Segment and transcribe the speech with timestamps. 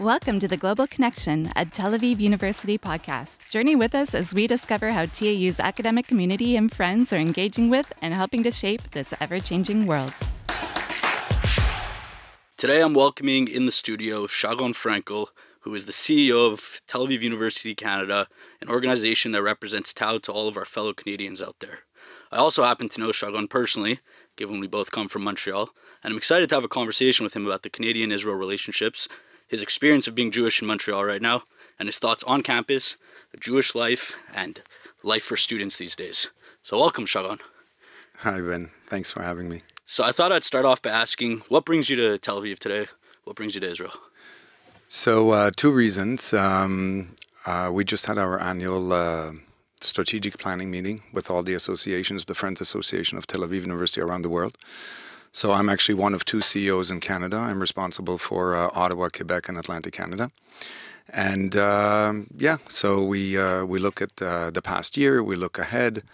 [0.00, 3.48] Welcome to the Global Connection, a Tel Aviv University podcast.
[3.48, 7.92] Journey with us as we discover how TAU's academic community and friends are engaging with
[8.02, 10.12] and helping to shape this ever changing world.
[12.56, 15.28] Today I'm welcoming in the studio Sharon Fraenkel,
[15.60, 18.26] who is the CEO of Tel Aviv University Canada,
[18.60, 21.80] an organization that represents TAU to all of our fellow Canadians out there.
[22.32, 24.00] I also happen to know Shagon personally,
[24.34, 25.70] given we both come from Montreal,
[26.02, 29.08] and I'm excited to have a conversation with him about the Canadian Israel relationships
[29.48, 31.42] his experience of being Jewish in Montreal right now,
[31.78, 32.96] and his thoughts on campus,
[33.40, 34.60] Jewish life, and
[35.02, 36.30] life for students these days.
[36.62, 37.38] So, welcome, Sharon.
[38.18, 38.70] Hi, Ben.
[38.86, 39.62] Thanks for having me.
[39.84, 42.86] So, I thought I'd start off by asking what brings you to Tel Aviv today?
[43.24, 43.92] What brings you to Israel?
[44.88, 46.32] So, uh, two reasons.
[46.32, 47.16] Um,
[47.46, 49.32] uh, we just had our annual uh,
[49.80, 54.22] strategic planning meeting with all the associations, the Friends Association of Tel Aviv University around
[54.22, 54.56] the world.
[55.34, 57.36] So I'm actually one of two CEOs in Canada.
[57.36, 60.30] I'm responsible for uh, Ottawa, Quebec, and Atlantic Canada.
[61.12, 65.58] And uh, yeah, so we uh, we look at uh, the past year, we look
[65.58, 66.04] ahead,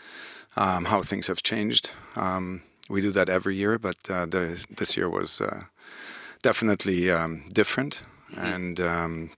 [0.57, 1.93] um, how things have changed.
[2.17, 5.65] Um, we do that every year, but uh, the, this year was uh,
[6.43, 8.47] definitely um, different, mm-hmm.
[8.47, 9.31] and um,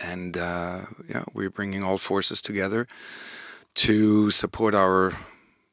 [0.00, 2.88] and yeah, we're bringing all forces together
[3.74, 5.12] to support our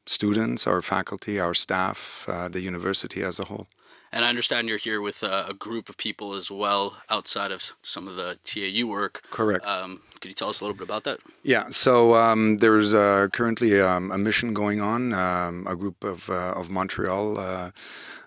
[0.06, 3.66] students, our faculty, our staff, uh, the university as a whole.
[4.12, 7.72] And I understand you're here with uh, a group of people as well outside of
[7.82, 9.22] some of the TAU work.
[9.30, 9.66] Correct.
[9.66, 11.18] Um, could you tell us a little bit about that?
[11.42, 16.30] Yeah, so um, there's uh, currently um, a mission going on, um, a group of,
[16.30, 17.70] uh, of Montreal uh,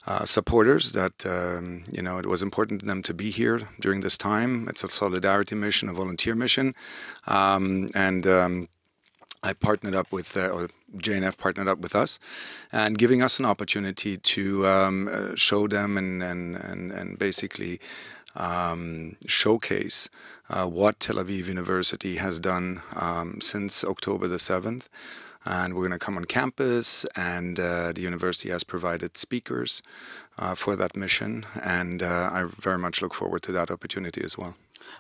[0.05, 4.01] uh, supporters that, um, you know, it was important to them to be here during
[4.01, 4.67] this time.
[4.69, 6.75] It's a solidarity mission, a volunteer mission.
[7.25, 8.27] Um, and
[9.41, 12.19] I partnered up with, uh, or JNF partnered up with us,
[12.71, 17.79] and giving us an opportunity to um, uh, show them and and and, and basically
[18.35, 20.09] um, showcase
[20.49, 24.89] uh, what Tel Aviv University has done um, since October the seventh.
[25.45, 29.81] And we're going to come on campus, and uh, the university has provided speakers
[30.37, 34.37] uh, for that mission, and uh, I very much look forward to that opportunity as
[34.37, 34.55] well.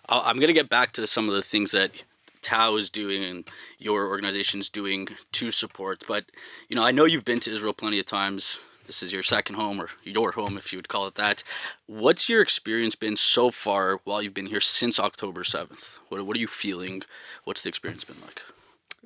[0.07, 2.03] I'm going to get back to some of the things that
[2.41, 6.03] Tau is doing and your organization is doing to support.
[6.07, 6.25] But
[6.67, 8.59] you know, I know you've been to Israel plenty of times.
[8.87, 11.43] This is your second home, or your home, if you would call it that.
[11.85, 15.99] What's your experience been so far while you've been here since October seventh?
[16.09, 17.03] What What are you feeling?
[17.43, 18.41] What's the experience been like?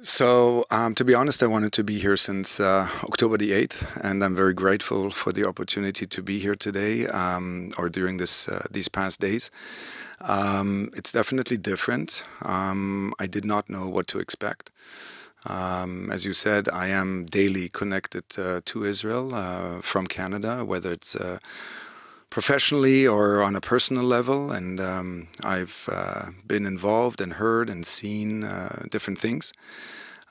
[0.02, 4.04] So, um, to be honest, I wanted to be here since uh, October the 8th,
[4.04, 8.50] and I'm very grateful for the opportunity to be here today um, or during this
[8.50, 9.52] uh, these past days.
[10.24, 12.24] Um, it's definitely different.
[12.44, 14.72] Um, I did not know what to expect.
[15.46, 20.94] Um, as you said, I am daily connected uh, to Israel uh, from Canada, whether
[20.94, 21.40] it's uh,
[22.30, 24.52] professionally or on a personal level.
[24.52, 29.54] And um, I've uh, been involved and heard and seen uh, different things.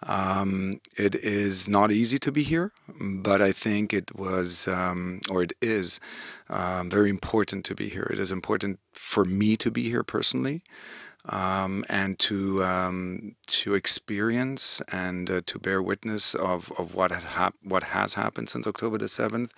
[0.05, 5.43] Um, it is not easy to be here, but I think it was, um, or
[5.43, 6.01] it is,
[6.49, 8.09] um, very important to be here.
[8.11, 10.63] It is important for me to be here personally.
[11.27, 17.23] Um, and to um, to experience and uh, to bear witness of, of what had
[17.23, 19.53] hap- what has happened since October the seventh,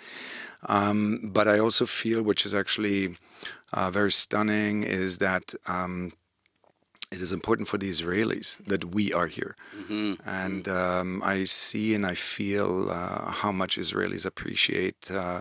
[0.66, 3.16] um, but I also feel, which is actually
[3.72, 5.55] uh, very stunning, is that
[7.14, 9.56] it is important for the Israelis that we are here.
[9.78, 10.28] Mm-hmm.
[10.28, 15.41] And um, I see and I feel uh, how much Israelis appreciate uh,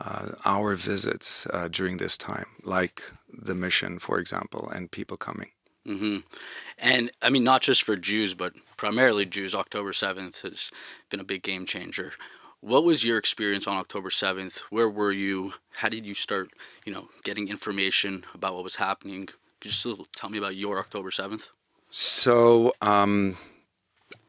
[0.00, 5.50] uh, our visits uh, during this time, like the mission, for example, and people coming.
[5.86, 6.18] Mm-hmm.
[6.78, 10.70] And I mean, not just for Jews, but primarily Jews, October 7th has
[11.10, 12.12] been a big game changer.
[12.60, 14.60] What was your experience on October 7th?
[14.70, 15.54] Where were you?
[15.76, 16.52] How did you start,
[16.86, 19.28] you know, getting information about what was happening?
[19.62, 21.50] Could you tell me about your October 7th?
[21.90, 23.36] So, um,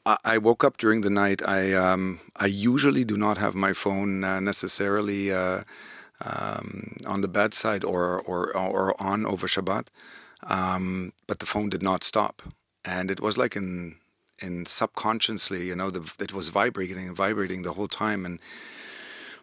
[0.05, 1.41] I woke up during the night.
[1.47, 5.63] I um, I usually do not have my phone uh, necessarily uh,
[6.25, 9.87] um, on the bedside or, or or on over Shabbat,
[10.43, 12.41] um, but the phone did not stop,
[12.83, 13.95] and it was like in
[14.41, 18.25] and subconsciously, you know, the, it was vibrating and vibrating the whole time.
[18.25, 18.39] And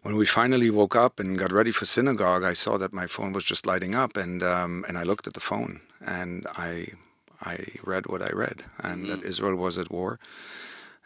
[0.02, 3.32] when we finally woke up and got ready for synagogue, I saw that my phone
[3.32, 6.88] was just lighting up, and um, and I looked at the phone and I
[7.42, 9.10] I read what I read, and mm-hmm.
[9.20, 10.18] that Israel was at war,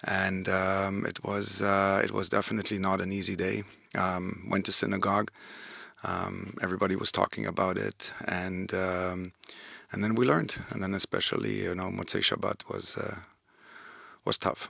[0.02, 3.64] and um, it was uh, it was definitely not an easy day.
[3.96, 5.30] Um, went to synagogue.
[6.02, 9.32] Um, everybody was talking about it, and um,
[9.90, 12.96] and then we learned, and then especially you know Motzei Shabbat was.
[12.96, 13.16] Uh,
[14.24, 14.68] was tough.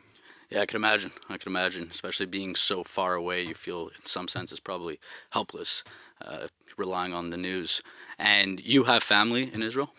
[0.54, 1.10] Yeah, I can imagine.
[1.28, 3.42] I can imagine, especially being so far away.
[3.42, 5.82] You feel, in some senses, probably helpless,
[6.24, 6.46] uh,
[6.76, 7.82] relying on the news.
[8.20, 9.90] And you have family in Israel?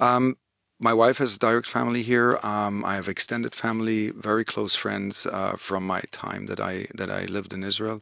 [0.00, 0.38] Um,
[0.78, 2.38] my wife has direct family here.
[2.42, 7.10] Um, I have extended family, very close friends uh, from my time that I that
[7.10, 8.00] I lived in Israel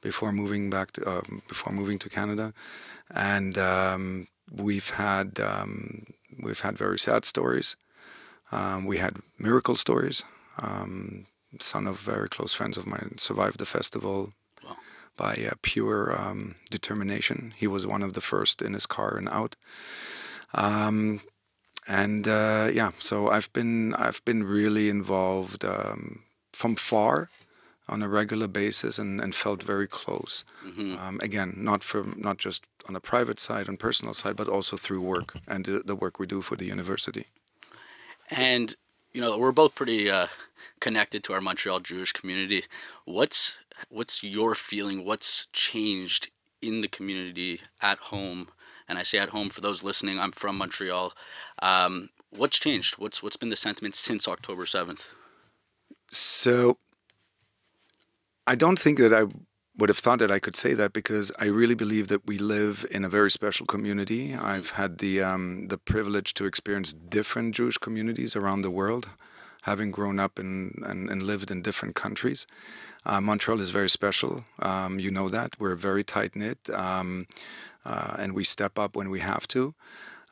[0.00, 2.52] before moving back to, uh, before moving to Canada,
[3.14, 6.06] and um, we've had um,
[6.42, 7.76] we've had very sad stories.
[8.50, 10.24] Um, we had miracle stories.
[10.58, 11.26] Um,
[11.58, 14.32] son of very close friends of mine survived the festival
[14.64, 14.76] wow.
[15.16, 17.54] by uh, pure um, determination.
[17.56, 19.56] He was one of the first in his car and out.
[20.54, 21.20] Um,
[21.88, 27.30] and uh, yeah, so I've been I've been really involved um, from far
[27.88, 30.44] on a regular basis and, and felt very close.
[30.64, 30.96] Mm-hmm.
[30.98, 34.76] Um, again, not from not just on a private side, on personal side, but also
[34.76, 37.26] through work and the, the work we do for the university.
[38.30, 38.76] And
[39.12, 40.28] you know, we're both pretty uh,
[40.80, 42.64] connected to our Montreal Jewish community.
[43.04, 45.04] What's what's your feeling?
[45.04, 46.30] What's changed
[46.60, 48.48] in the community at home?
[48.88, 50.18] And I say at home for those listening.
[50.18, 51.12] I'm from Montreal.
[51.62, 52.98] Um, what's changed?
[52.98, 55.14] What's what's been the sentiment since October seventh?
[56.10, 56.78] So,
[58.46, 59.26] I don't think that I
[59.80, 62.84] would have thought that I could say that because I really believe that we live
[62.90, 64.34] in a very special community.
[64.34, 69.08] I've had the um, the privilege to experience different Jewish communities around the world,
[69.62, 72.46] having grown up in, and, and lived in different countries.
[73.06, 74.44] Uh, Montreal is very special.
[74.58, 77.26] Um, you know that we're very tight knit, um,
[77.86, 79.74] uh, and we step up when we have to.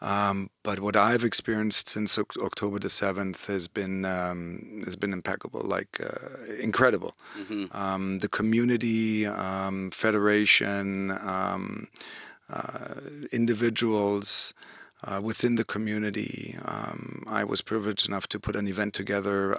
[0.00, 5.62] Um, but what I've experienced since October the seventh has been um, has been impeccable,
[5.62, 7.14] like uh, incredible.
[7.38, 7.76] Mm-hmm.
[7.76, 11.88] Um, the community, um, federation, um,
[12.52, 12.94] uh,
[13.32, 14.54] individuals.
[15.04, 19.54] Uh, within the community, um, I was privileged enough to put an event together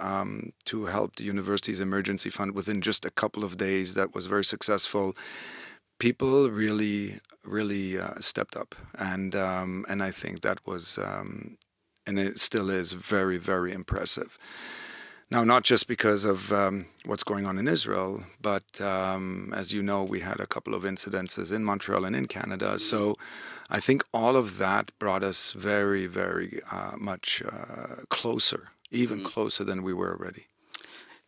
[0.66, 3.94] to help the university's emergency fund within just a couple of days.
[3.94, 5.16] That was very successful
[6.00, 11.56] people really really uh, stepped up, and um, and I think that was um,
[12.06, 14.36] and it still is very very impressive.
[15.32, 19.80] Now, not just because of um, what's going on in Israel, but um, as you
[19.80, 22.80] know, we had a couple of incidences in Montreal and in Canada.
[22.80, 23.14] So
[23.70, 29.26] I think all of that brought us very, very uh, much uh, closer, even mm-hmm.
[29.26, 30.46] closer than we were already.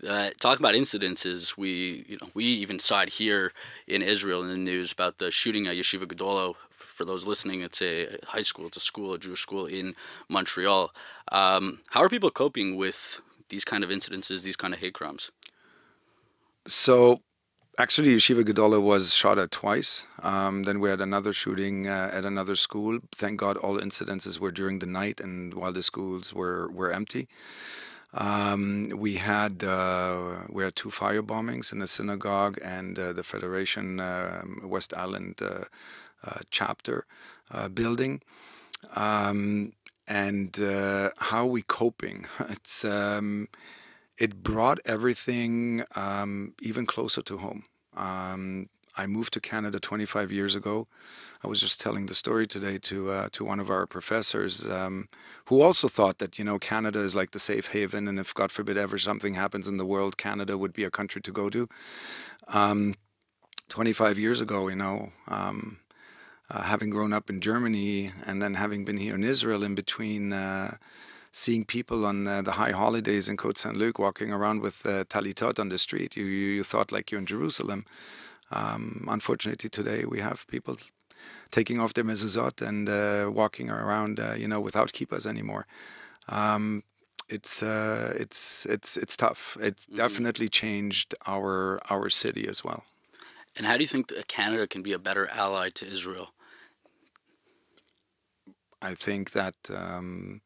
[0.08, 3.52] Uh, talking about incidences, we you know we even saw it here
[3.87, 6.54] in Israel in the news about the shooting at Yeshiva Gedola.
[6.70, 9.94] For those listening, it's a high school, it's a school, a Jewish school in
[10.28, 10.93] Montreal.
[11.31, 15.31] Um, how are people coping with these kind of incidences, these kind of hate crimes?
[16.66, 17.22] So,
[17.78, 20.06] actually, Yeshiva Gedola was shot at twice.
[20.22, 22.98] Um, then we had another shooting uh, at another school.
[23.14, 27.28] Thank God, all incidences were during the night and while the schools were were empty.
[28.14, 33.22] Um, we had uh, we had two fire bombings in the synagogue and uh, the
[33.22, 35.64] Federation uh, West Island uh,
[36.24, 37.06] uh, chapter
[37.50, 38.20] uh, building.
[38.94, 39.70] Um,
[40.06, 40.54] and
[41.18, 42.26] how are we coping?
[42.50, 43.48] It's um,
[44.18, 47.64] it brought everything um, even closer to home.
[48.96, 50.86] I moved to Canada 25 years ago.
[51.42, 55.08] I was just telling the story today to uh, to one of our professors um,
[55.46, 58.52] who also thought that you know Canada is like the safe haven, and if God
[58.52, 61.68] forbid ever something happens in the world, Canada would be a country to go to.
[62.48, 62.94] Um,
[63.70, 65.78] 25 years ago, you know, um,
[66.50, 70.32] uh, having grown up in Germany and then having been here in Israel in between.
[70.32, 70.76] Uh,
[71.34, 75.05] seeing people on uh, the high holidays in Côte Saint Luc walking around with uh,
[75.05, 77.86] talitot on the street, you, you, you thought like you're in Jerusalem.
[78.52, 80.76] Um, unfortunately, today we have people
[81.50, 85.66] taking off their mezuzot and uh, walking around, uh, you know, without kippas anymore.
[86.28, 86.82] Um,
[87.28, 89.56] it's uh, it's it's it's tough.
[89.60, 89.96] It mm-hmm.
[89.96, 92.84] definitely changed our our city as well.
[93.56, 96.32] And how do you think that Canada can be a better ally to Israel?
[98.80, 100.40] I think that um,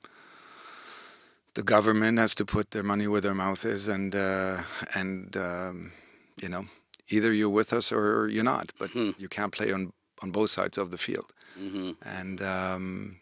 [1.54, 4.62] the government has to put their money where their mouth is, and uh,
[4.94, 5.92] and um,
[6.40, 6.66] you know,
[7.08, 8.72] either you're with us or you're not.
[8.78, 9.20] But mm-hmm.
[9.20, 11.90] you can't play on on both sides of the field, mm-hmm.
[12.02, 13.16] and um,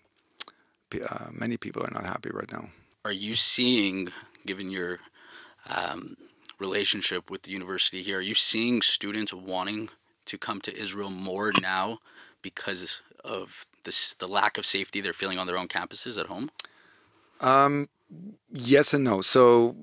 [1.11, 2.69] uh, many people are not happy right now.
[3.05, 4.11] Are you seeing,
[4.47, 5.01] given your
[5.69, 6.17] um,
[6.59, 9.91] relationship with the university here, are you seeing students wanting
[10.27, 11.99] to come to Israel more now
[12.43, 16.51] because of this the lack of safety they're feeling on their own campuses at home?
[17.41, 17.89] Um,
[18.53, 19.21] yes and no.
[19.21, 19.77] So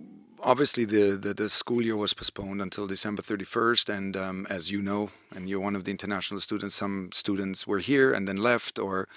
[0.44, 4.82] obviously the, the, the, school year was postponed until December 31st, and um, as you
[4.82, 8.80] know, and you're one of the international students, some students were here and then left
[8.80, 9.08] or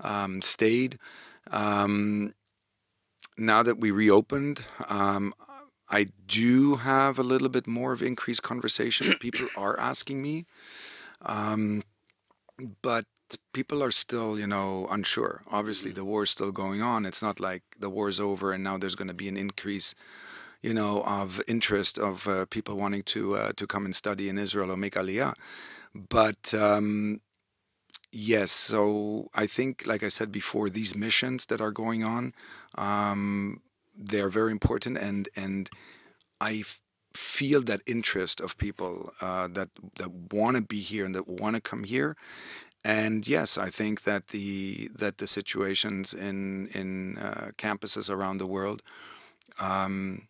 [0.00, 0.98] um, stayed.
[1.50, 2.34] Um,
[3.36, 5.32] now that we reopened, um,
[5.90, 9.14] I do have a little bit more of increased conversations.
[9.20, 10.46] People are asking me,
[11.22, 11.82] um,
[12.82, 13.04] but
[13.52, 15.42] people are still, you know, unsure.
[15.50, 17.06] Obviously, the war is still going on.
[17.06, 19.94] It's not like the war is over and now there's going to be an increase,
[20.64, 24.38] you know, of interest of uh, people wanting to uh, to come and study in
[24.38, 25.34] Israel or make aliyah.
[25.94, 27.20] But um,
[28.10, 32.32] yes, so I think, like I said before, these missions that are going on,
[32.76, 33.60] um,
[33.94, 35.68] they're very important, and and
[36.40, 36.64] I
[37.12, 41.56] feel that interest of people uh, that that want to be here and that want
[41.56, 42.16] to come here.
[42.82, 48.46] And yes, I think that the that the situations in in uh, campuses around the
[48.46, 48.82] world,
[49.60, 50.28] um,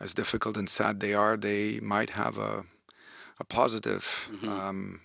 [0.00, 2.64] as difficult and sad they are, they might have a
[3.40, 4.48] a positive mm-hmm.
[4.48, 5.00] um,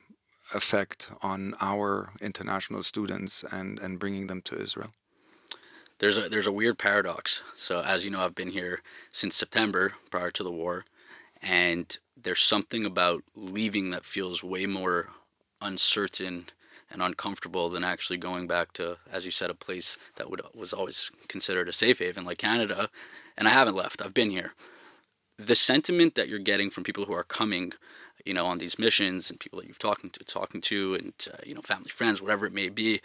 [0.53, 4.91] effect on our international students and and bringing them to Israel
[5.99, 7.43] there's a there's a weird paradox.
[7.55, 8.81] So as you know, I've been here
[9.11, 10.85] since September prior to the war,
[11.41, 15.09] and there's something about leaving that feels way more
[15.61, 16.45] uncertain
[16.91, 20.73] and uncomfortable than actually going back to, as you said, a place that would was
[20.73, 22.89] always considered a safe haven like Canada.
[23.37, 24.01] And I haven't left.
[24.01, 24.53] I've been here.
[25.39, 27.71] The sentiment that you're getting from people who are coming,
[28.25, 31.37] you know, on these missions and people that you've talking to, talking to, and uh,
[31.45, 32.99] you know, family, friends, whatever it may be,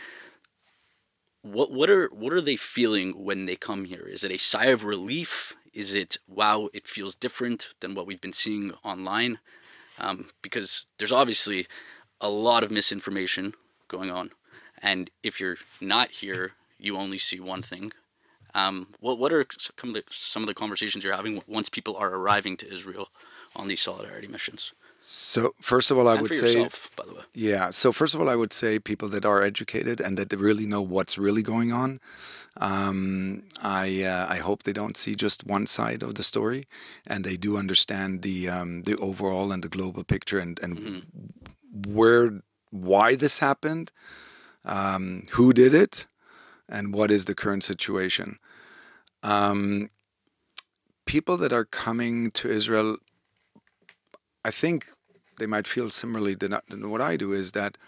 [1.44, 4.06] what what are what are they feeling when they come here?
[4.10, 5.54] Is it a sigh of relief?
[5.72, 6.68] Is it wow?
[6.72, 9.38] It feels different than what we've been seeing online,
[10.00, 11.66] um, because there's obviously
[12.20, 13.52] a lot of misinformation
[13.88, 14.30] going on,
[14.82, 17.92] and if you're not here, you only see one thing.
[18.54, 21.96] Um, what what are some of the some of the conversations you're having once people
[21.96, 23.08] are arriving to Israel
[23.56, 24.72] on these solidarity missions?
[25.06, 27.20] So first of all, I and would say, yourself, by the way.
[27.34, 27.70] yeah.
[27.70, 30.66] So first of all, I would say people that are educated and that they really
[30.66, 32.00] know what's really going on.
[32.56, 36.66] Um, I uh, I hope they don't see just one side of the story,
[37.06, 41.94] and they do understand the um, the overall and the global picture and and mm-hmm.
[41.94, 43.92] where why this happened,
[44.64, 46.06] um, who did it,
[46.68, 48.38] and what is the current situation.
[49.22, 49.90] Um,
[51.06, 52.96] people that are coming to Israel
[54.44, 54.86] I think
[55.38, 57.78] they might feel similarly than, than what I do is that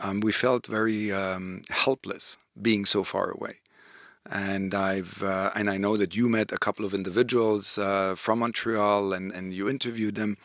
[0.00, 3.60] um, we felt very um, helpless being so far away.
[4.30, 8.40] And I've uh, and I know that you met a couple of individuals uh, from
[8.40, 10.36] Montreal and, and you interviewed them,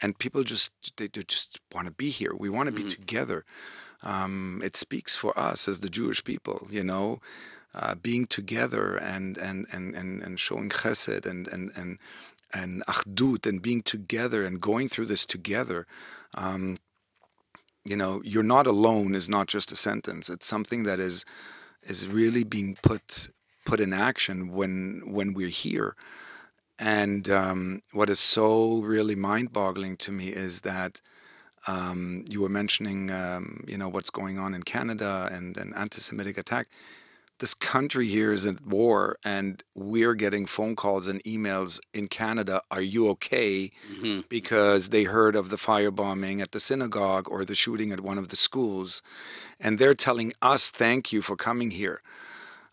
[0.00, 2.32] and people just they, they just want to be here.
[2.38, 2.88] We want to mm-hmm.
[2.88, 3.44] be together.
[4.06, 7.20] Um, it speaks for us as the Jewish people, you know,
[7.74, 11.98] uh, being together and and and and, and showing chesed and and and
[12.54, 15.86] and achdut and being together and going through this together.
[16.34, 16.78] Um,
[17.84, 20.30] you know, you're not alone is not just a sentence.
[20.30, 21.24] It's something that is
[21.82, 23.30] is really being put
[23.64, 25.96] put in action when when we're here.
[26.78, 31.00] And um, what is so really mind-boggling to me is that
[31.66, 36.38] um, you were mentioning, um, you know, what's going on in Canada and an anti-Semitic
[36.38, 36.68] attack
[37.38, 42.62] this country here is at war and we're getting phone calls and emails in Canada,
[42.70, 43.70] are you okay?
[43.92, 44.20] Mm-hmm.
[44.28, 48.28] Because they heard of the firebombing at the synagogue or the shooting at one of
[48.28, 49.02] the schools.
[49.60, 52.00] And they're telling us, thank you for coming here.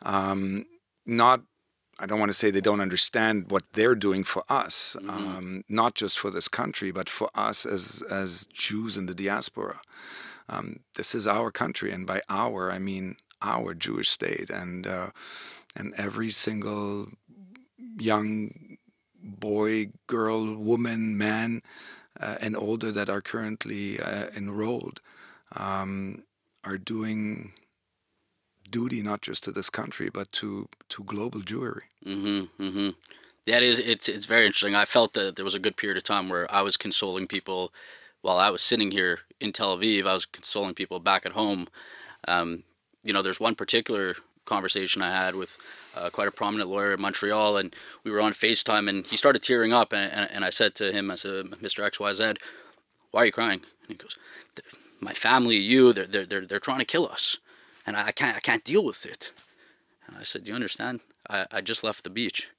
[0.01, 0.65] Um,
[1.05, 1.41] not,
[1.99, 5.09] I don't want to say they don't understand what they're doing for us, mm-hmm.
[5.09, 9.79] um, not just for this country, but for us as, as Jews in the diaspora.
[10.49, 15.09] Um, this is our country, and by our, I mean our Jewish state, and uh,
[15.75, 17.07] and every single
[17.97, 18.77] young
[19.21, 21.61] boy, girl, woman, man,
[22.19, 25.01] uh, and older that are currently uh, enrolled
[25.55, 26.23] um,
[26.63, 27.53] are doing
[28.77, 31.85] duty not just to this country but to to global Jewry.
[32.05, 32.89] Mm-hmm, mm-hmm.
[33.45, 34.75] That is, it's it's very interesting.
[34.75, 37.73] I felt that there was a good period of time where I was consoling people
[38.21, 40.05] while I was sitting here in Tel Aviv.
[40.05, 41.67] I was consoling people back at home.
[42.27, 42.63] Um,
[43.03, 44.15] you know, there's one particular
[44.45, 45.57] conversation I had with
[45.95, 49.43] uh, quite a prominent lawyer in Montreal, and we were on FaceTime, and he started
[49.43, 51.87] tearing up, and, and, and I said to him, I said, Mr.
[51.89, 52.37] XYZ,
[53.11, 53.61] why are you crying?
[53.81, 54.17] And he goes,
[55.01, 57.37] my family, you, they're, they're, they're, they're trying to kill us,
[57.85, 59.33] and I can't, I can't deal with it.
[60.07, 61.01] And I said, do you understand?
[61.29, 62.49] I, I just left the beach.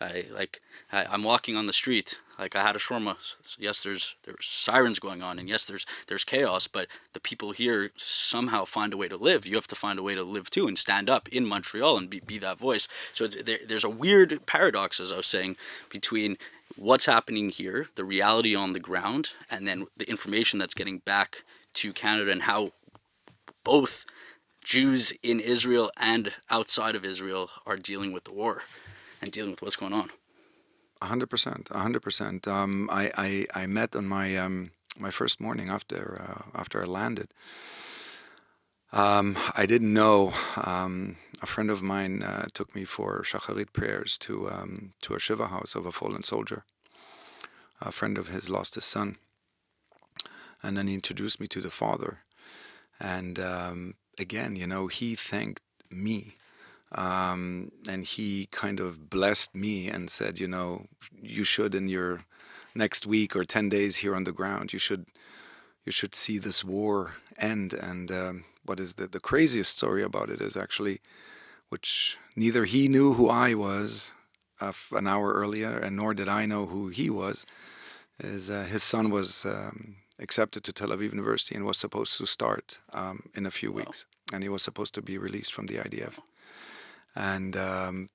[0.00, 0.60] I like
[0.92, 2.20] I, am walking on the street.
[2.38, 3.16] Like I had a shawarma.
[3.58, 6.66] Yes, there's there's sirens going on, and yes, there's there's chaos.
[6.66, 9.46] But the people here somehow find a way to live.
[9.46, 12.10] You have to find a way to live too, and stand up in Montreal and
[12.10, 12.88] be, be that voice.
[13.12, 15.56] So there, there's a weird paradox, as I was saying,
[15.90, 16.36] between
[16.76, 21.42] what's happening here, the reality on the ground, and then the information that's getting back
[21.74, 22.72] to Canada, and how
[23.64, 24.04] both
[24.66, 28.62] Jews in Israel and outside of Israel are dealing with the war
[29.22, 30.10] and dealing with what's going on.
[31.00, 32.48] hundred percent, hundred percent.
[32.48, 36.86] Um, I, I I met on my um, my first morning after uh, after I
[36.86, 37.28] landed.
[38.92, 40.32] Um, I didn't know.
[40.56, 45.20] Um, a friend of mine uh, took me for shacharit prayers to um, to a
[45.20, 46.64] shiva house of a fallen soldier.
[47.80, 49.16] A friend of his lost his son,
[50.62, 52.12] and then he introduced me to the father.
[52.98, 56.36] And um, again, you know, he thanked me,
[56.92, 60.86] um, and he kind of blessed me and said, you know,
[61.20, 62.24] you should in your
[62.74, 65.06] next week or ten days here on the ground, you should
[65.84, 67.72] you should see this war end.
[67.72, 71.00] And um, what is the the craziest story about it is actually
[71.68, 74.12] which neither he knew who I was
[74.60, 77.44] uh, an hour earlier, and nor did I know who he was.
[78.18, 82.26] Is uh, his son was um, accepted to Tel Aviv University and was supposed to
[82.26, 84.36] start um, in a few weeks, wow.
[84.36, 86.18] and he was supposed to be released from the IDF,
[87.14, 88.08] and um,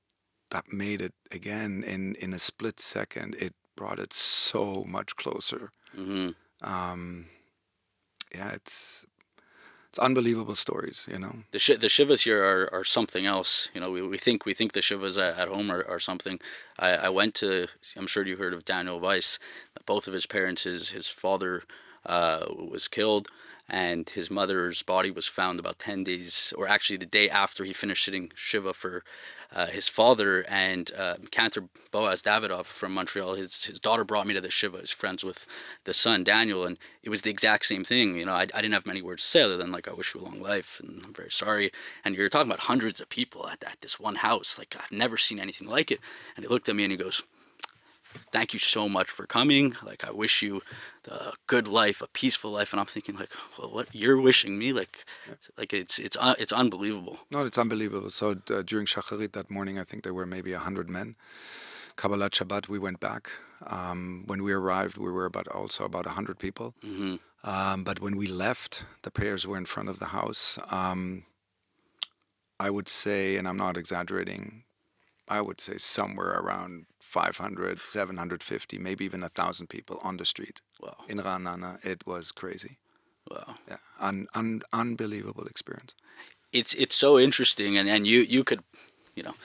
[0.49, 3.35] that made it again in in a split second.
[3.39, 5.71] It brought it so much closer.
[5.97, 6.29] Mm-hmm.
[6.63, 7.25] Um,
[8.33, 9.05] yeah, it's
[9.91, 11.35] it's unbelievable stories, you know.
[11.51, 13.69] The sh- the shivas here are, are something else.
[13.73, 16.39] You know, we, we think we think the shivas at, at home are, are something.
[16.79, 17.67] I, I went to.
[17.97, 19.37] I'm sure you heard of Daniel Weiss.
[19.85, 21.63] Both of his parents, his his father
[22.05, 23.27] uh, was killed,
[23.69, 27.71] and his mother's body was found about 10 days, or actually the day after he
[27.71, 29.03] finished sitting Shiva for
[29.53, 30.43] uh, his father.
[30.49, 34.79] And uh, Cantor Boaz Davidov from Montreal, his, his daughter brought me to the Shiva,
[34.79, 35.45] his friends with
[35.85, 38.17] the son, Daniel, and it was the exact same thing.
[38.17, 40.13] You know, I, I didn't have many words to say other than, like, I wish
[40.13, 41.71] you a long life, and I'm very sorry.
[42.03, 44.59] And you're talking about hundreds of people at, at this one house.
[44.59, 45.99] Like, I've never seen anything like it.
[46.35, 47.23] And he looked at me and he goes,
[48.31, 49.75] thank you so much for coming.
[49.83, 50.61] Like, I wish you
[51.07, 52.73] a good life, a peaceful life.
[52.73, 54.73] And I'm thinking, like, well, what you're wishing me?
[54.73, 55.35] Like, yeah.
[55.57, 57.19] like it's it's uh, it's unbelievable.
[57.31, 58.09] No, it's unbelievable.
[58.09, 61.15] So uh, during Shacharit that morning, I think there were maybe a hundred men.
[61.95, 63.29] Kabbalah Shabbat, we went back.
[63.67, 66.73] Um, when we arrived, we were about also about a hundred people.
[66.83, 67.15] Mm-hmm.
[67.43, 70.59] Um, but when we left, the prayers were in front of the house.
[70.69, 71.23] Um,
[72.59, 74.63] I would say, and I'm not exaggerating,
[75.27, 80.61] I would say somewhere around 500, 750, maybe even a thousand people on the street.
[80.81, 80.95] Wow.
[81.07, 82.77] In Ra'anana, it was crazy.
[83.29, 83.55] Wow.
[83.67, 85.95] Yeah, un, un, unbelievable experience.
[86.51, 88.61] It's it's so interesting, and, and you you could,
[89.15, 89.35] you know,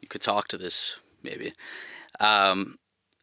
[0.00, 1.52] you could talk to this maybe.
[2.20, 2.78] Um,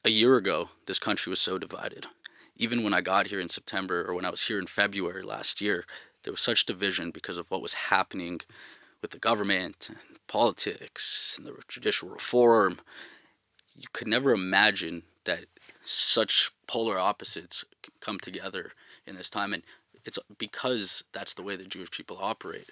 [0.05, 2.07] a year ago, this country was so divided.
[2.55, 5.61] Even when I got here in September, or when I was here in February last
[5.61, 5.85] year,
[6.23, 8.41] there was such division because of what was happening
[9.01, 12.79] with the government and politics and the judicial reform
[13.79, 15.45] you could never imagine that
[15.89, 17.65] such polar opposites
[17.99, 18.73] come together
[19.07, 19.63] in this time and
[20.05, 22.69] it's because that's the way the Jewish people operate.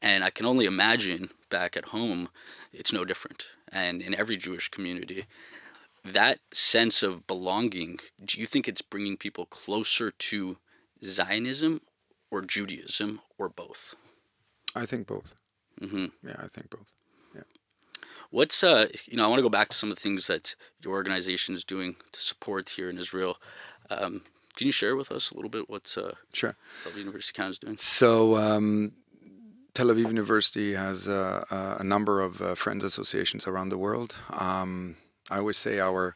[0.00, 2.28] And I can only imagine back at home,
[2.72, 3.46] it's no different.
[3.70, 5.24] And in every Jewish community,
[6.04, 10.56] that sense of belonging, do you think it's bringing people closer to
[11.04, 11.82] Zionism
[12.30, 13.94] or Judaism or both?
[14.74, 15.34] I think both.
[15.80, 16.06] Mm-hmm.
[16.24, 16.92] Yeah, I think both.
[18.32, 20.56] What's uh, you know, I want to go back to some of the things that
[20.82, 23.36] your organization is doing to support here in Israel.
[23.90, 24.22] Um,
[24.56, 26.56] can you share with us a little bit what's uh, sure.
[26.82, 27.76] Tel Aviv University Canada is doing?
[27.76, 28.36] So.
[28.36, 28.92] Um,
[29.74, 31.44] Tel Aviv University has uh,
[31.80, 34.14] a number of uh, friends associations around the world.
[34.30, 34.96] Um,
[35.30, 36.14] I always say our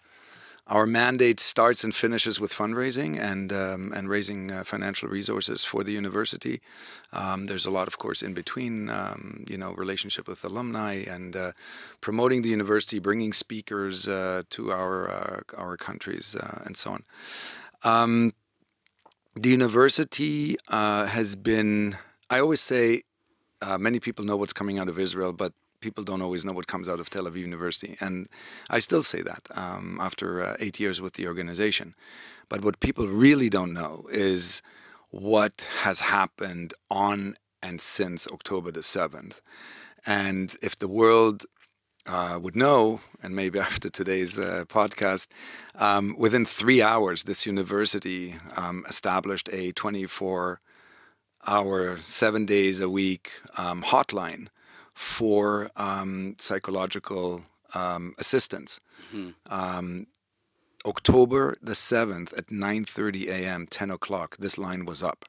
[0.69, 5.85] our mandate starts and finishes with fundraising and um, and raising uh, financial resources for
[5.85, 6.61] the university.
[7.13, 11.37] Um, there's a lot, of course, in between, um, you know, relationship with alumni and
[11.37, 11.53] uh,
[12.01, 17.05] promoting the university, bringing speakers uh, to our uh, our countries, uh, and so on.
[17.85, 18.33] Um,
[19.35, 21.97] the university uh, has been.
[22.29, 23.03] I always say,
[23.79, 25.53] many people know what's coming out of Israel, but
[25.87, 27.97] people don't always know what comes out of Tel Aviv University.
[28.01, 28.29] And
[28.77, 31.95] I still say that um, after uh, eight years with the organization.
[32.51, 34.63] But what people really don't know is
[35.11, 39.41] what has happened on and since October the 7th.
[40.05, 41.47] And if the world
[42.07, 45.29] uh, would know, and maybe after today's uh, podcast,
[45.77, 50.61] um, within three hours, this university um, established a 24
[51.47, 54.49] hour, seven days a week um, hotline
[54.97, 57.43] for um, psychological
[57.75, 58.81] um, assistance.
[59.15, 59.53] Mm-hmm.
[59.53, 60.07] Um,
[60.87, 65.27] October the 7th at 9:30 a.m., 10 o'clock, this line was up.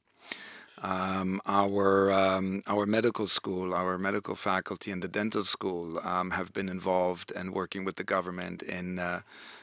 [0.82, 6.53] Um, our um, our medical school, our medical faculty, and the dental school um, have
[6.53, 9.21] been involved and working with the government in, uh,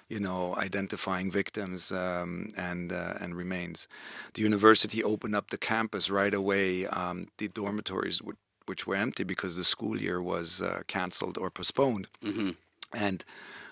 [0.08, 3.88] you know, identifying victims um, and uh, and remains.
[4.34, 6.86] The university opened up the campus right away.
[6.88, 8.36] Um, the dormitories would
[8.66, 12.50] which were empty because the school year was uh, cancelled or postponed, mm-hmm.
[12.92, 13.24] and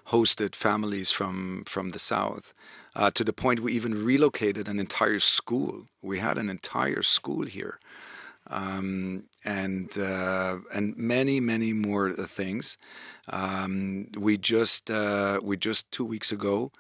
[0.09, 2.55] hosted families from from the south.
[2.95, 5.87] Uh, to the point we even relocated an entire school.
[6.03, 7.79] We had an entire school here
[8.53, 12.79] um, and uh, and many many more things.
[13.29, 16.73] Um, we just uh, we just two weeks ago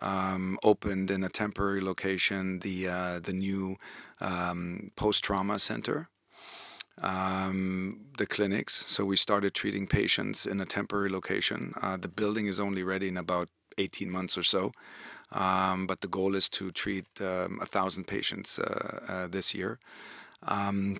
[0.00, 3.76] um, opened in a temporary location the uh, the new
[4.20, 6.08] um, post trauma center.
[7.00, 8.74] Um, the clinics.
[8.86, 11.72] So we started treating patients in a temporary location.
[11.80, 14.72] Uh, the building is only ready in about 18 months or so.
[15.32, 19.78] Um, but the goal is to treat um, a thousand patients uh, uh, this year.
[20.42, 20.98] Um,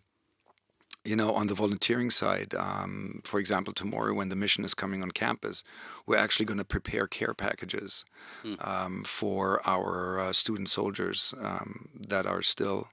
[1.04, 5.02] you know, on the volunteering side, um, for example, tomorrow when the mission is coming
[5.02, 5.64] on campus,
[6.06, 8.04] we're actually going to prepare care packages
[8.44, 8.66] mm.
[8.66, 12.88] um, for our uh, student soldiers um, that are still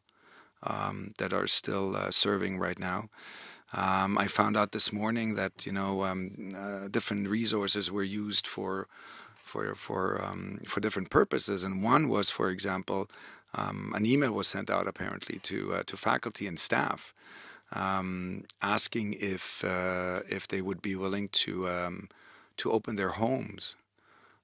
[0.65, 3.09] um, that are still uh, serving right now.
[3.73, 8.47] Um, I found out this morning that you know um, uh, different resources were used
[8.47, 8.87] for
[9.35, 10.21] for for
[10.67, 13.07] for different purposes, and one was, for example,
[13.53, 17.13] an email was sent out apparently to uh, to faculty and staff
[17.71, 22.09] um, asking if uh, if they would be willing to um,
[22.57, 23.75] to open their homes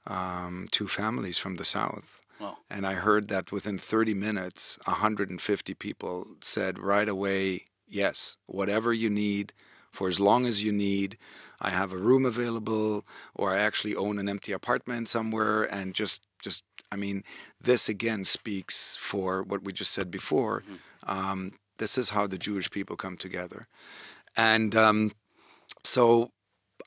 [0.07, 2.20] um, to families from the south.
[2.41, 2.57] Wow.
[2.69, 9.09] And I heard that within 30 minutes, 150 people said right away, yes, whatever you
[9.09, 9.53] need,
[9.91, 11.17] for as long as you need.
[11.59, 16.25] I have a room available, or I actually own an empty apartment somewhere, and just
[16.41, 17.23] just I mean,
[17.61, 20.61] this again speaks for what we just said before.
[20.61, 21.11] Mm-hmm.
[21.11, 23.67] Um, this is how the Jewish people come together.
[24.35, 25.11] And um,
[25.83, 26.31] so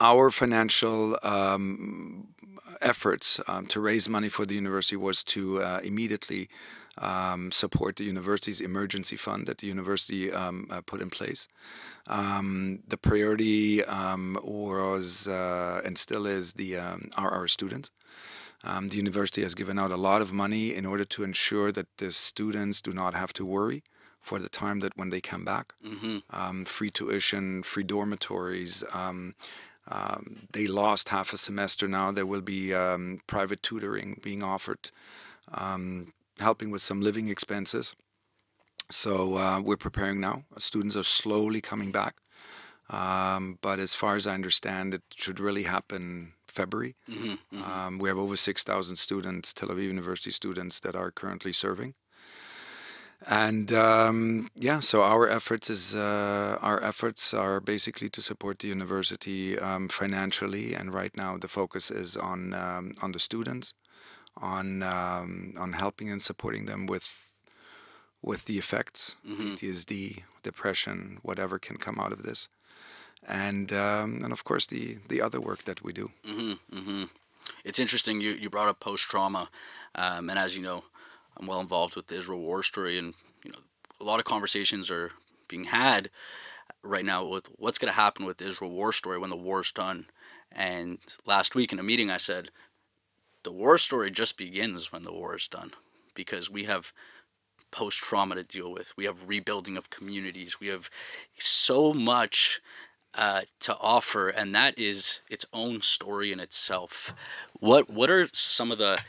[0.01, 2.34] our financial um,
[2.81, 6.49] efforts um, to raise money for the university was to uh, immediately
[6.99, 11.49] um, support the university's emergency fund that the university um, uh, put in place.
[12.07, 16.77] Um, the priority um, was uh, and still is the
[17.17, 17.91] our, our students.
[18.63, 22.11] the university has given out a lot of money in order to ensure that the
[22.11, 23.83] students do not have to worry
[24.25, 25.75] for the time that when they come back.
[25.85, 26.19] Mm-hmm.
[26.31, 28.83] Um, free tuition, free dormitories.
[29.91, 32.11] Um, um, they lost half a semester now.
[32.11, 34.91] There will be um, private tutoring being offered,
[35.53, 37.95] um, helping with some living expenses.
[38.91, 40.45] So uh, we're preparing now.
[40.59, 42.17] Students are slowly coming back.
[42.91, 46.95] Um, but as far as I understand, it should really happen February.
[47.11, 47.99] Mm-hmm, mm-hmm.
[47.99, 51.95] we have over 6,000 students, Tel Aviv University students, that are currently serving
[53.27, 58.69] and um, yeah, so our efforts is uh, our efforts are basically to support the
[58.69, 63.75] university um, financially, and right now the focus is on um, on the students,
[64.37, 67.33] on um, on helping and supporting them with
[68.21, 69.55] with the effects, mm-hmm.
[69.55, 72.49] PTSD, depression, whatever can come out of this,
[73.27, 76.11] and um, and of course the the other work that we do.
[76.27, 77.05] Mm-hmm, mm-hmm.
[77.65, 79.49] It's interesting you you brought up post trauma,
[79.95, 80.85] um, and as you know
[81.37, 83.61] I'm well involved with the Israel war story, and you know,
[84.01, 85.11] a lot of conversations are
[85.49, 86.11] being had
[86.83, 89.73] right now with what's going to happen with the Israel war story when the war's
[89.73, 90.07] done.
[90.53, 92.51] And last week in a meeting, I said
[93.43, 95.73] the war story just begins when the war is done,
[96.15, 96.93] because we have
[97.71, 98.95] post trauma to deal with.
[98.97, 100.61] We have rebuilding of communities.
[100.61, 100.89] We have
[101.37, 102.61] so much
[103.15, 107.15] uh, to offer, and that is its own story in itself.
[107.59, 109.01] What what are some of the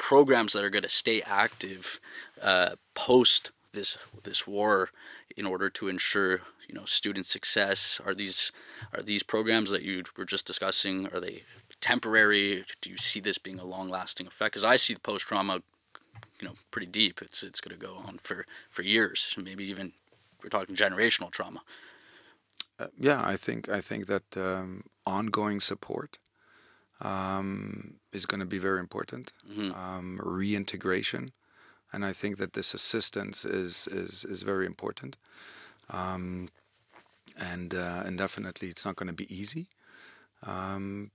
[0.00, 2.00] programs that are going to stay active
[2.42, 4.88] uh, post this this war
[5.36, 8.00] in order to ensure you know student success?
[8.04, 8.50] Are these
[8.94, 11.42] are these programs that you were just discussing are they
[11.80, 12.64] temporary?
[12.80, 14.52] Do you see this being a long lasting effect?
[14.52, 15.60] Because i see the post trauma
[16.40, 17.20] you know pretty deep.
[17.22, 19.92] It's it's going to go on for for years maybe even
[20.42, 21.60] we're talking generational trauma.
[22.78, 26.18] Uh, yeah i think i think that um, ongoing support
[27.00, 29.32] um, is going to be very important.
[29.48, 29.72] Mm-hmm.
[29.72, 31.32] Um, reintegration,
[31.92, 35.16] and I think that this assistance is is is very important.
[35.90, 36.48] Um,
[37.38, 39.68] and uh, and definitely, it's not going to be easy.
[40.46, 41.10] Um,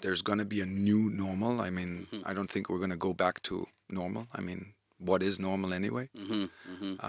[0.00, 1.60] there's going to be a new normal.
[1.60, 2.28] I mean, mm-hmm.
[2.28, 4.28] I don't think we're going to go back to normal.
[4.32, 6.08] I mean, what is normal anyway?
[6.16, 7.04] Mm-hmm.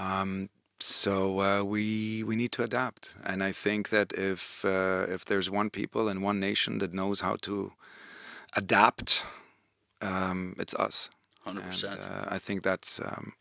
[0.83, 5.49] So uh, we we need to adapt, and I think that if uh, if there's
[5.49, 7.71] one people and one nation that knows how to
[8.57, 9.25] adapt,
[10.01, 11.09] um, it's us.
[11.43, 11.99] Hundred percent.
[12.01, 13.33] Uh, I think that's um,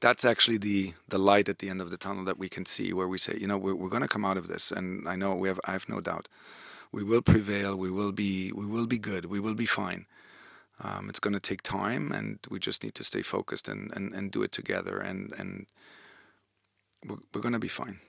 [0.00, 2.92] that's actually the the light at the end of the tunnel that we can see,
[2.92, 5.16] where we say, you know, we're we're going to come out of this, and I
[5.16, 6.28] know we have I have no doubt,
[6.92, 7.76] we will prevail.
[7.76, 9.24] We will be we will be good.
[9.24, 10.06] We will be fine.
[10.82, 14.14] Um, it's going to take time, and we just need to stay focused and, and,
[14.14, 14.98] and do it together.
[14.98, 15.66] And and
[17.06, 18.00] we're, we're going to be fine.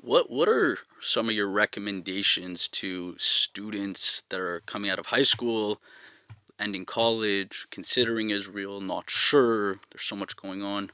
[0.00, 5.22] What what are some of your recommendations to students that are coming out of high
[5.22, 5.80] school,
[6.58, 10.90] ending college, considering Israel, not sure, there's so much going on.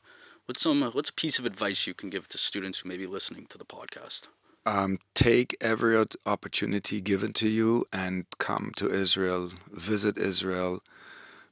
[0.46, 2.96] What's some uh, what's a piece of advice you can give to students who may
[2.96, 4.28] be listening to the podcast?
[4.66, 10.80] Um, take every opportunity given to you and come to Israel, visit Israel,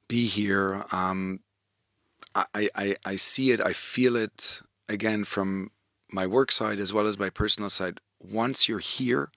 [0.08, 0.84] be here.
[0.90, 1.40] Um,
[2.34, 5.70] I, I, I see it, I feel it again from
[6.12, 8.00] my work side as well as my personal side.
[8.20, 9.30] Once you're here,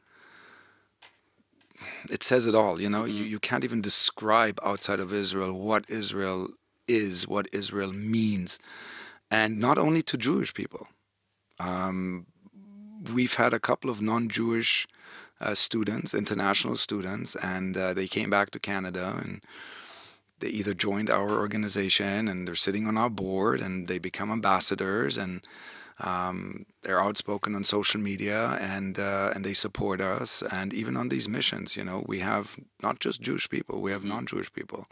[2.09, 2.81] it says it all.
[2.81, 3.31] You know, you, mm-hmm.
[3.31, 6.49] you can't even describe outside of Israel what Israel
[6.87, 8.59] is, what Israel means,
[9.31, 10.87] and not only to Jewish people.
[11.59, 12.27] Um,
[13.13, 14.87] we've had a couple of non-Jewish
[15.39, 19.41] uh, students, international students, and uh, they came back to Canada and
[20.39, 25.17] they either joined our organization and they're sitting on our board and they become ambassadors
[25.17, 25.41] and
[25.99, 31.09] um, they're outspoken on social media and uh, and they support us and even on
[31.09, 34.09] these missions you know we have not just Jewish people we have mm-hmm.
[34.09, 34.87] non-Jewish people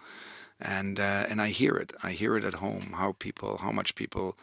[0.60, 3.96] and uh, and I hear it I hear it at home how people how much
[3.96, 4.38] people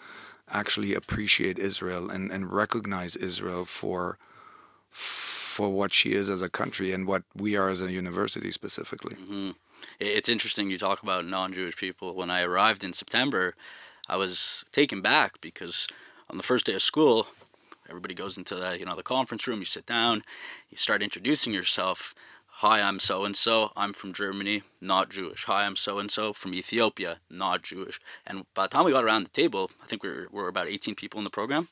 [0.53, 4.19] actually appreciate Israel and, and recognize Israel for
[4.91, 9.15] for what she is as a country and what we are as a university specifically.
[9.15, 9.51] Mm-hmm.
[9.99, 12.15] It's interesting you talk about non-Jewish people.
[12.15, 13.55] When I arrived in September,
[14.09, 15.89] I was taken back because
[16.31, 17.27] on the first day of school,
[17.89, 19.59] everybody goes into the you know the conference room.
[19.59, 20.23] You sit down,
[20.71, 22.15] you start introducing yourself.
[22.63, 23.73] Hi, I'm so and so.
[23.75, 25.47] I'm from Germany, not Jewish.
[25.47, 27.99] Hi, I'm so and so from Ethiopia, not Jewish.
[28.27, 30.49] And by the time we got around the table, I think we were, we were
[30.49, 31.69] about 18 people in the program.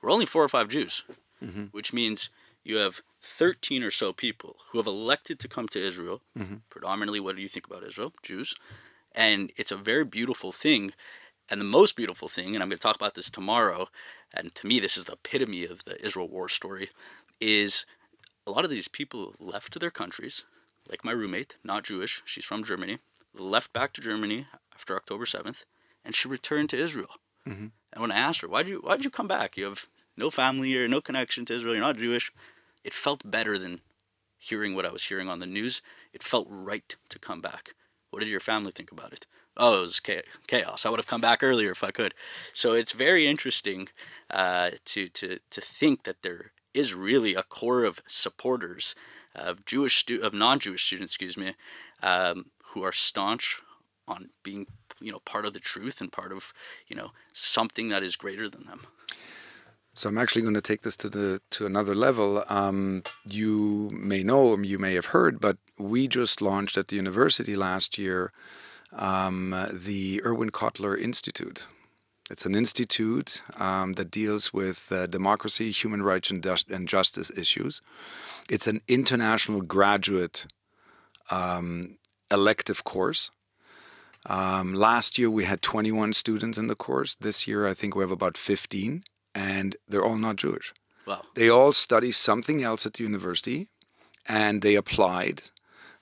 [0.00, 1.02] We're only four or five Jews,
[1.44, 1.64] mm-hmm.
[1.72, 2.30] which means
[2.62, 6.22] you have 13 or so people who have elected to come to Israel.
[6.38, 6.56] Mm-hmm.
[6.70, 8.12] Predominantly, what do you think about Israel?
[8.22, 8.54] Jews.
[9.12, 10.92] And it's a very beautiful thing.
[11.50, 13.88] And the most beautiful thing, and I'm going to talk about this tomorrow,
[14.32, 16.90] and to me, this is the epitome of the Israel war story,
[17.40, 17.86] is
[18.46, 20.44] a lot of these people left their countries,
[20.88, 22.98] like my roommate, not Jewish, she's from Germany,
[23.34, 25.64] left back to Germany after October 7th,
[26.04, 27.16] and she returned to Israel.
[27.46, 27.66] Mm-hmm.
[27.92, 29.56] And when I asked her, why did you, why'd you come back?
[29.56, 32.30] You have no family or no connection to Israel, you're not Jewish.
[32.84, 33.80] It felt better than
[34.38, 35.82] hearing what I was hearing on the news.
[36.12, 37.74] It felt right to come back.
[38.10, 39.26] What did your family think about it?
[39.62, 40.00] Oh, it was
[40.46, 40.86] chaos.
[40.86, 42.14] I would have come back earlier if I could.
[42.54, 43.90] So it's very interesting
[44.30, 48.94] uh, to, to, to think that there is really a core of supporters
[49.34, 51.52] of Jewish stu- of non-Jewish students, excuse me,
[52.02, 53.60] um, who are staunch
[54.08, 54.66] on being
[54.98, 56.52] you know part of the truth and part of
[56.88, 58.80] you know something that is greater than them.
[59.92, 62.44] So I'm actually going to take this to the to another level.
[62.48, 67.56] Um, you may know, you may have heard, but we just launched at the university
[67.56, 68.32] last year
[68.92, 71.66] um, the Irwin Cotler Institute.
[72.30, 77.82] It's an institute um, that deals with uh, democracy, human rights, and, and, justice issues.
[78.48, 80.46] It's an international graduate
[81.30, 81.98] um,
[82.30, 83.32] elective course.
[84.26, 87.16] Um, last year we had 21 students in the course.
[87.16, 89.02] This year I think we have about 15,
[89.34, 90.72] and they're all not Jewish.
[91.06, 91.22] Wow.
[91.34, 93.68] They all study something else at the university,
[94.28, 95.50] and they applied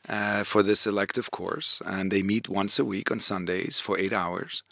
[0.08, 4.12] uh, for this elective course, and they meet once a week on Sundays for eight
[4.12, 4.62] hours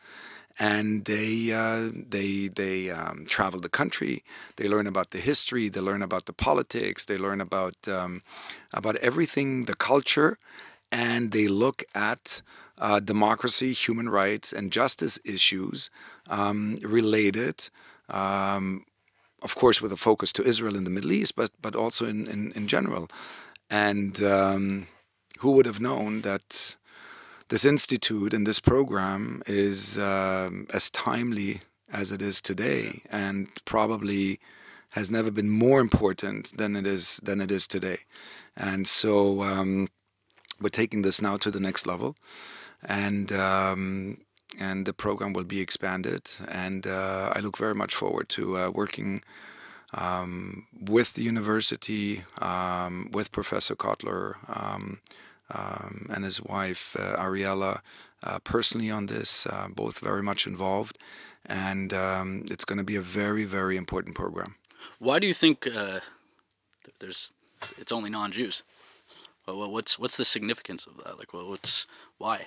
[0.59, 4.22] and they uh, they they um, travel the country.
[4.57, 5.68] They learn about the history.
[5.68, 7.05] They learn about the politics.
[7.05, 8.22] They learn about um,
[8.72, 10.38] about everything, the culture,
[10.90, 12.42] and they look at
[12.79, 15.90] uh, democracy, human rights, and justice issues
[16.29, 17.68] um, related.
[18.09, 18.85] Um,
[19.42, 22.27] of course, with a focus to Israel and the Middle East, but but also in
[22.27, 23.09] in, in general.
[23.68, 24.87] And um,
[25.38, 26.77] who would have known that
[27.49, 31.61] this institute and this program is uh, as timely
[31.92, 34.40] as it is today, and probably
[34.90, 37.99] has never been more important than it is than it is today.
[38.57, 39.88] And so um,
[40.61, 42.16] we're taking this now to the next level,
[42.83, 44.18] and um,
[44.59, 46.31] and the program will be expanded.
[46.49, 49.22] And uh, I look very much forward to uh, working.
[49.96, 55.00] Um, with the university, um, with Professor Cotler, um,
[55.50, 57.80] um, and his wife uh, Ariela
[58.22, 60.98] uh, personally on this, uh, both very much involved,
[61.44, 64.56] and um, it's going to be a very very important program.
[64.98, 66.00] Why do you think uh,
[67.00, 67.32] there's
[67.78, 68.62] it's only non-Jews?
[69.46, 71.18] Well, what's what's the significance of that?
[71.18, 71.87] Like, well, what's
[72.18, 72.46] why?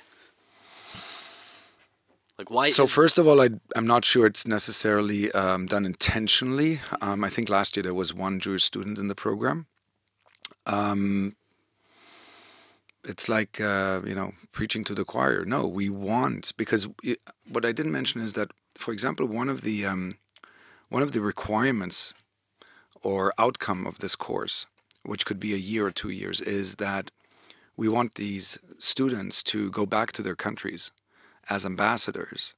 [2.39, 2.69] Like why?
[2.69, 6.79] So first of all, I, am not sure it's necessarily um, done intentionally.
[7.01, 9.65] Um, I think last year there was one Jewish student in the program.
[10.65, 11.35] Um,
[13.03, 15.43] it's like uh, you know preaching to the choir.
[15.43, 19.59] No, we want because it, what I didn't mention is that, for example, one of
[19.59, 20.17] the um,
[20.87, 22.13] one of the requirements
[23.03, 24.65] or outcome of this course,
[25.03, 27.11] which could be a year or two years, is that
[27.75, 30.93] we want these students to go back to their countries
[31.49, 32.55] as ambassadors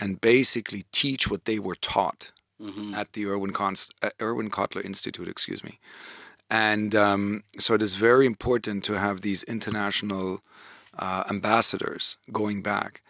[0.00, 2.94] and basically teach what they were taught Mm-hmm.
[2.94, 5.78] at the Irwin, Const- uh, Irwin Cotler Institute, excuse me.
[6.48, 10.40] And um, so it is very important to have these international
[10.98, 13.02] uh, ambassadors going back.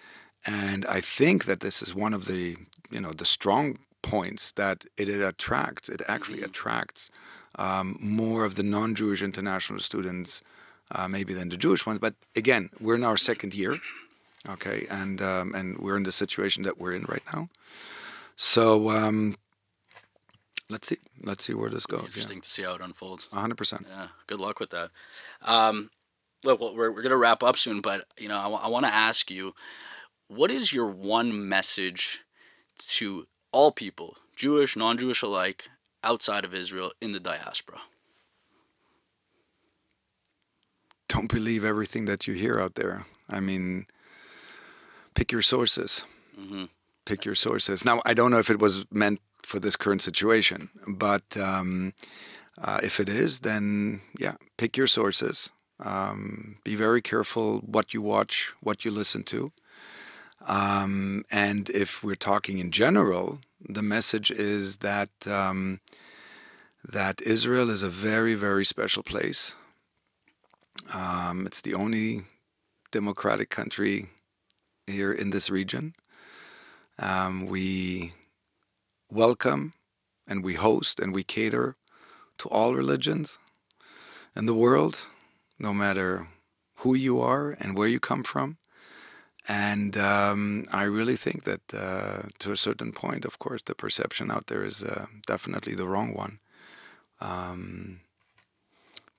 [0.44, 2.56] And I think that this is one of the,
[2.90, 5.88] you know, the strong points that it, it attracts.
[5.88, 7.08] It actually attracts
[7.56, 10.42] um, more of the non-Jewish international students,
[10.90, 12.00] uh, maybe than the Jewish ones.
[12.00, 13.78] But again, we're in our second year,
[14.48, 17.48] okay, and um, and we're in the situation that we're in right now.
[18.37, 19.35] So um,
[20.68, 22.04] let's see, let's see where this goes.
[22.04, 23.28] Interesting to see how it unfolds.
[23.32, 23.87] Hundred percent.
[23.88, 24.90] Yeah, good luck with that.
[25.42, 25.90] Um,
[26.44, 28.92] look, well, we're, we're going to wrap up soon, but you know, I, want to
[28.92, 29.54] ask you,
[30.28, 32.24] what is your one message
[32.78, 35.68] to all people, Jewish, non-Jewish alike,
[36.04, 37.80] outside of Israel in the diaspora?
[41.09, 43.06] Don't believe everything that you hear out there.
[43.30, 43.87] I mean,
[45.16, 46.05] pick your sources.
[46.38, 46.66] Mm-hmm.
[47.05, 47.85] Pick your sources.
[47.85, 51.94] Now, I don't know if it was meant for this current situation, but um,
[52.59, 55.52] uh, if it is, then yeah, pick your sources.
[55.81, 59.52] Um, be very careful what you watch, what you listen to.
[60.46, 65.81] Um, and if we're talking in general, the message is that um,
[66.85, 69.55] that Israel is a very, very special place.
[70.92, 72.22] Um, it's the only
[72.92, 74.09] democratic country
[74.87, 75.94] here in this region.
[76.99, 78.12] Um, we
[79.11, 79.72] welcome
[80.27, 81.77] and we host and we cater
[82.38, 83.38] to all religions
[84.35, 85.07] in the world,
[85.59, 86.29] no matter
[86.77, 88.59] who you are and where you come from.
[89.49, 94.31] And um, I really think that uh, to a certain point, of course, the perception
[94.31, 96.38] out there is uh, definitely the wrong one.
[97.20, 98.01] Um,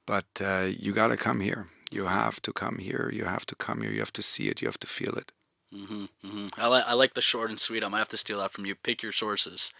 [0.06, 1.68] but uh, you got to come here.
[1.92, 3.10] You have to come here.
[3.14, 3.92] You have to come here.
[3.92, 4.62] You have to see it.
[4.62, 5.32] You have to feel it.
[5.78, 6.48] Mm-hmm, mm-hmm.
[6.58, 7.84] I, li- I like the short and sweet.
[7.84, 8.76] I might have to steal that from you.
[8.76, 9.72] Pick your sources.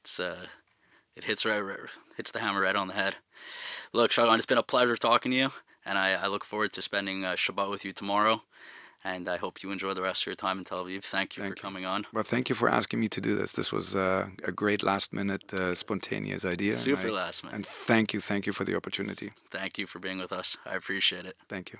[0.00, 0.46] It's uh,
[1.16, 1.78] it hits right, right
[2.16, 3.16] hits the hammer right on the head.
[3.92, 5.50] Look, Sharon, it's been a pleasure talking to you,
[5.84, 8.42] and I, I look forward to spending uh, Shabbat with you tomorrow.
[9.02, 11.02] And I hope you enjoy the rest of your time in Tel Aviv.
[11.02, 11.62] Thank you Thank for you.
[11.62, 12.06] coming on.
[12.12, 13.52] Well, thank you for asking me to do this.
[13.52, 16.74] This was uh, a great last minute, uh, spontaneous idea.
[16.74, 17.56] Super I- last minute.
[17.56, 19.32] And thank you, thank you for the opportunity.
[19.50, 20.58] Thank you for being with us.
[20.66, 21.36] I appreciate it.
[21.48, 21.78] Thank you.